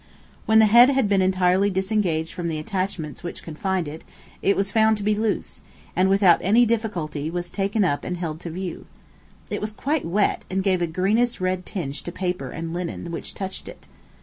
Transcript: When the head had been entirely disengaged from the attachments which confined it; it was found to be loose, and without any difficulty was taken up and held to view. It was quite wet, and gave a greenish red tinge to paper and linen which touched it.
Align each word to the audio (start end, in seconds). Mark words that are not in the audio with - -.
When 0.47 0.57
the 0.57 0.65
head 0.65 0.89
had 0.89 1.07
been 1.07 1.21
entirely 1.21 1.69
disengaged 1.69 2.33
from 2.33 2.47
the 2.47 2.57
attachments 2.57 3.21
which 3.21 3.43
confined 3.43 3.87
it; 3.87 4.03
it 4.41 4.55
was 4.55 4.71
found 4.71 4.97
to 4.97 5.03
be 5.03 5.13
loose, 5.13 5.61
and 5.95 6.09
without 6.09 6.39
any 6.41 6.65
difficulty 6.65 7.29
was 7.29 7.51
taken 7.51 7.83
up 7.85 8.03
and 8.03 8.17
held 8.17 8.39
to 8.39 8.49
view. 8.49 8.87
It 9.51 9.61
was 9.61 9.73
quite 9.73 10.03
wet, 10.03 10.43
and 10.49 10.63
gave 10.63 10.81
a 10.81 10.87
greenish 10.87 11.39
red 11.39 11.67
tinge 11.67 12.01
to 12.01 12.11
paper 12.11 12.49
and 12.49 12.73
linen 12.73 13.11
which 13.11 13.35
touched 13.35 13.67
it. 13.67 13.85